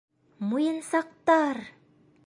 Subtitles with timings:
[0.53, 1.63] Муйынсаҡтар!..